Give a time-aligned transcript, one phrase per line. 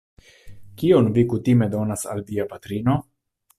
[0.81, 2.99] Kion vi kutime donas al via patrino?